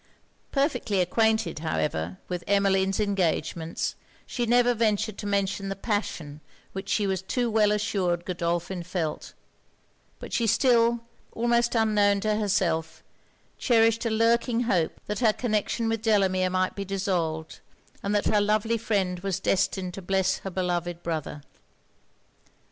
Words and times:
Perfectly 0.51 0.99
acquainted, 0.99 1.59
however, 1.59 2.17
with 2.27 2.43
Emmeline's 2.47 2.99
engagements, 2.99 3.93
she 4.25 4.47
never 4.47 4.73
ventured 4.73 5.15
to 5.19 5.27
mention 5.27 5.69
the 5.69 5.75
passion 5.75 6.41
which 6.71 6.89
she 6.89 7.05
was 7.05 7.21
too 7.21 7.51
well 7.51 7.71
assured 7.71 8.25
Godolphin 8.25 8.81
felt; 8.81 9.35
but 10.17 10.33
she 10.33 10.47
still, 10.47 11.01
almost 11.33 11.75
unknown 11.75 12.19
to 12.21 12.35
herself, 12.37 13.03
cherished 13.59 14.03
a 14.03 14.09
lurking 14.09 14.61
hope 14.61 14.99
that 15.05 15.19
her 15.19 15.33
connection 15.33 15.87
with 15.87 16.01
Delamere 16.01 16.49
might 16.49 16.75
be 16.75 16.83
dissolved, 16.83 17.59
and 18.01 18.15
that 18.15 18.25
her 18.25 18.41
lovely 18.41 18.79
friend 18.79 19.19
was 19.19 19.39
destined 19.39 19.93
to 19.93 20.01
bless 20.01 20.39
her 20.39 20.49
beloved 20.49 21.03
brother. 21.03 21.43